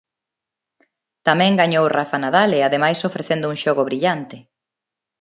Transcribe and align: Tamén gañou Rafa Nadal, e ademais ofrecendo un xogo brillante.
Tamén 1.27 1.59
gañou 1.61 1.85
Rafa 1.97 2.17
Nadal, 2.23 2.49
e 2.57 2.59
ademais 2.63 3.05
ofrecendo 3.09 3.45
un 3.51 3.57
xogo 3.63 3.87
brillante. 3.89 4.37